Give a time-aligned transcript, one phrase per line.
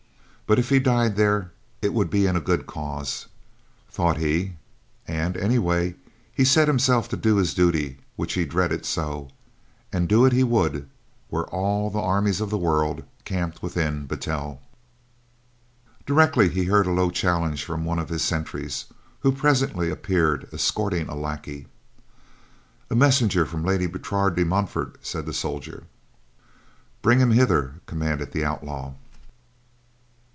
[0.47, 3.27] But if he died there, it would be in a good cause,
[3.89, 4.55] thought he
[5.07, 5.95] and, anyway,
[6.33, 9.29] he had set himself to do this duty which he dreaded so,
[9.93, 10.89] and do it he would
[11.29, 14.59] were all the armies of the world camped within Battel.
[16.05, 18.87] Directly he heard a low challenge from one of his sentries,
[19.21, 21.67] who presently appeared escorting a lackey.
[22.89, 25.85] "A messenger from Lady Bertrade de Montfort," said the soldier.
[27.01, 28.95] "Bring him hither," commanded the outlaw.